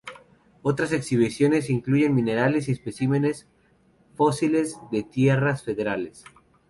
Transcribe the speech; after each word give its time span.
Otras 0.63 0.93
exhibiciones 0.93 1.69
incluyen 1.69 2.15
minerales 2.15 2.67
y 2.67 2.71
especímenes 2.71 3.45
fósiles 4.15 4.77
de 4.91 5.03
tierras 5.03 5.61
federales. 5.61 6.23